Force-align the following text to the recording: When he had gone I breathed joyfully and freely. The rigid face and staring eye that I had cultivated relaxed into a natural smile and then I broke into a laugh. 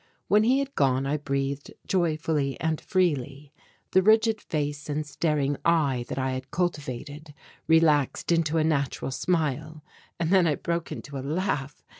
When 0.27 0.41
he 0.45 0.57
had 0.57 0.73
gone 0.73 1.05
I 1.05 1.17
breathed 1.17 1.69
joyfully 1.85 2.59
and 2.59 2.81
freely. 2.81 3.53
The 3.91 4.01
rigid 4.01 4.41
face 4.41 4.89
and 4.89 5.05
staring 5.05 5.57
eye 5.63 6.05
that 6.09 6.17
I 6.17 6.31
had 6.31 6.49
cultivated 6.49 7.35
relaxed 7.67 8.31
into 8.31 8.57
a 8.57 8.63
natural 8.63 9.11
smile 9.11 9.83
and 10.19 10.31
then 10.31 10.47
I 10.47 10.55
broke 10.55 10.91
into 10.91 11.19
a 11.19 11.19
laugh. 11.19 11.83